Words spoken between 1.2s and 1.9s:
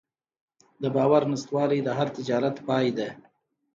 نشتوالی د